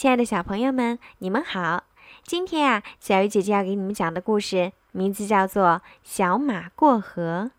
[0.00, 1.84] 亲爱的小朋友们，你们好！
[2.22, 5.62] 今天啊，小鱼姐姐要给你们讲的故事名字叫做
[6.02, 7.50] 《小马过河》。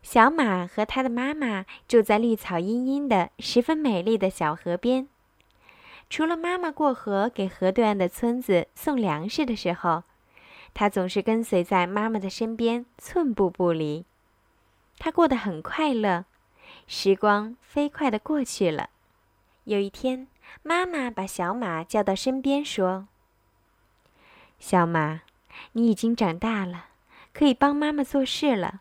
[0.00, 5.06] 小马和他的妈妈住在绿草茵茵的、十分美丽的小河边。
[6.08, 10.04] 除了妈妈过河给河对岸的村子送粮食的时候，
[10.72, 14.06] 他总是跟随在妈妈的身边，寸步不离。
[14.98, 16.24] 他过得很快乐，
[16.86, 18.88] 时光飞快地过去了。
[19.64, 20.28] 有一天，
[20.62, 23.08] 妈妈把小马叫到身边，说
[24.58, 25.22] ：“小马，
[25.72, 26.86] 你已经长大了，
[27.32, 28.80] 可以帮妈妈做事了。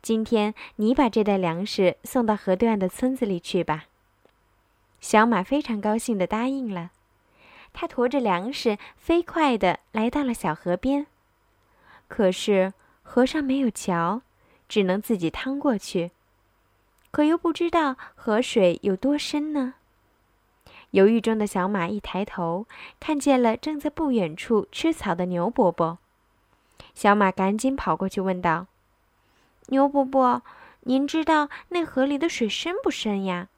[0.00, 3.84] 今天你把这袋粮食送到河对岸的村子里去吧。”
[5.00, 6.90] 小马非常高兴地答应了。
[7.72, 11.06] 他驮着粮食，飞快地来到了小河边。
[12.08, 12.72] 可是
[13.02, 14.22] 河上没有桥，
[14.68, 16.10] 只能自己趟过去。
[17.10, 19.74] 可又不知道河水有多深呢？
[20.92, 22.66] 犹豫中的小马一抬头，
[22.98, 25.98] 看见了正在不远处吃草的牛伯伯。
[26.94, 28.66] 小马赶紧跑过去问道
[29.70, 30.42] ：“牛伯伯，
[30.80, 33.48] 您知道那河里的水深不深呀？”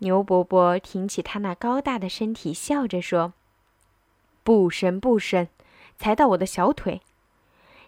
[0.00, 3.32] 牛伯伯挺起他那高大的身体，笑着说
[4.44, 5.48] ：“不深不深，
[5.96, 7.00] 才到我的小腿。”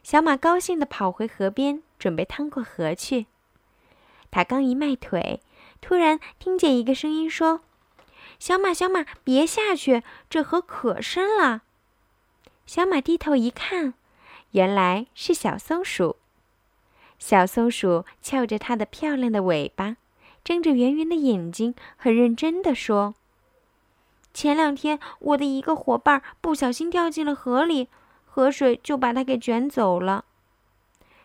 [0.03, 3.27] 小马高兴地跑回河边，准备趟过河去。
[4.31, 5.41] 他刚一迈腿，
[5.83, 7.61] 突然听见一个声音说。
[8.41, 10.03] 小马，小马，别下去！
[10.31, 11.61] 这河可深了。
[12.65, 13.93] 小马低头一看，
[14.53, 16.17] 原来是小松鼠。
[17.19, 19.99] 小松鼠翘着它的漂亮的尾巴，
[20.43, 23.15] 睁着圆圆的眼睛，很认真地说
[24.33, 27.89] ：“前两天，我的一个伙伴不小心掉进了河里，
[28.25, 30.25] 河水就把它给卷走了。”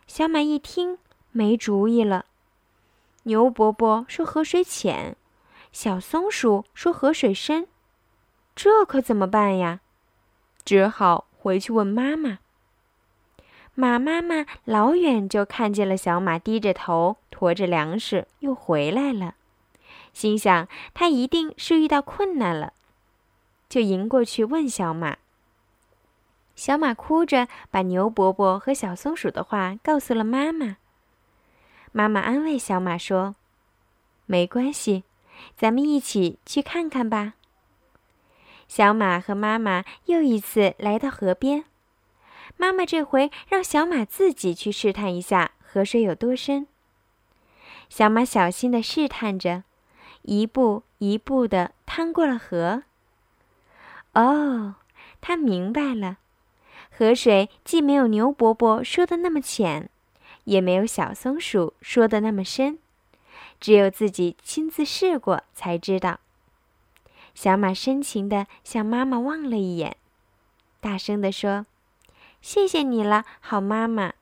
[0.06, 0.98] 小马一听，
[1.32, 2.26] 没主意了。
[3.24, 5.16] 牛伯伯说：“河水浅。”
[5.76, 7.68] 小松鼠说：“河水深，
[8.56, 9.82] 这可怎么办呀？”
[10.64, 12.40] 只好回去问妈妈。
[13.74, 19.36] 马妈妈老远就看见了小马低着头驮着粮食又回来了，
[20.14, 22.72] 心想他一定是遇到困难了，
[23.68, 25.18] 就迎过去问小马。
[26.56, 30.78] 小马哭着把牛伯伯和小松鼠的话告诉了妈妈。
[31.92, 33.36] 妈妈安慰小马说
[34.26, 35.04] ：“没关系。”
[35.56, 37.34] 咱们一起去看看吧。
[38.68, 41.66] 小马和妈妈又一次来到河边，
[42.58, 46.68] 妈妈这回让小马自己去试探一下河水有多深。
[47.90, 49.64] 小马小心地试探着，
[50.24, 52.84] 一步一步地趟过了河。
[54.14, 54.76] 哦，
[55.22, 56.18] 他明白了，
[56.90, 59.90] 河水既没有牛伯伯说的那么浅，
[60.46, 62.80] 也没有小松鼠说的那么深。
[63.60, 66.20] 只有自己亲自试过才知道。
[67.34, 69.98] 小马深情地向妈妈望了一眼，
[70.80, 71.66] 大声地说
[72.42, 74.14] ：“谢谢你了，好妈妈。”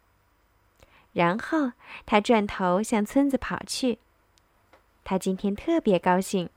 [1.13, 1.73] 然后
[2.07, 3.99] 他转头向村子跑去。
[5.03, 6.49] 他今天特别高兴，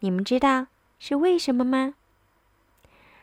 [0.00, 0.68] 你们知道
[1.00, 1.94] 是为什么吗？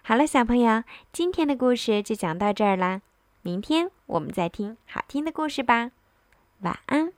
[0.02, 3.02] 好了，小朋友，今天的故事就讲到这儿啦。
[3.42, 5.92] 明天我们再听好听的故事吧。
[6.60, 7.14] 晚安。